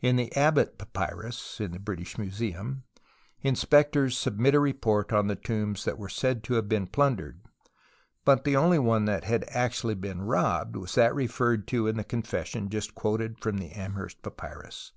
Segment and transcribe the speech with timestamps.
[0.00, 2.84] In the Abbott papyrus (in the British Museum)
[3.42, 7.40] inspectors submit a report on tlie tombs that were said to have been plundered,
[8.24, 12.04] but the only one that had actually been robbed was that referred to in the
[12.04, 14.92] confession just quoted from the Amherst papyrus.